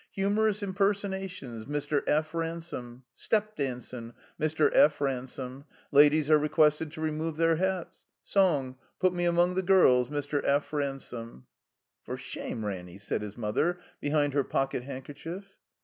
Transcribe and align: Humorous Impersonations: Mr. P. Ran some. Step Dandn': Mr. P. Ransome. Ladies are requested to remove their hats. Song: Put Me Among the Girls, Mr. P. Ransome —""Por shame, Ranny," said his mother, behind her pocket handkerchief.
Humorous 0.13 0.63
Impersonations: 0.63 1.65
Mr. 1.65 2.03
P. 2.03 2.35
Ran 2.39 2.59
some. 2.59 3.03
Step 3.13 3.55
Dandn': 3.55 4.15
Mr. 4.39 4.73
P. 4.89 5.03
Ransome. 5.05 5.65
Ladies 5.91 6.31
are 6.31 6.39
requested 6.39 6.91
to 6.93 7.01
remove 7.01 7.37
their 7.37 7.57
hats. 7.57 8.07
Song: 8.23 8.79
Put 8.99 9.13
Me 9.13 9.25
Among 9.25 9.53
the 9.53 9.61
Girls, 9.61 10.09
Mr. 10.09 10.41
P. 10.43 10.75
Ransome 10.75 11.45
—""Por 12.07 12.17
shame, 12.17 12.65
Ranny," 12.65 12.97
said 12.97 13.21
his 13.21 13.37
mother, 13.37 13.77
behind 13.99 14.33
her 14.33 14.43
pocket 14.43 14.81
handkerchief. 14.85 15.59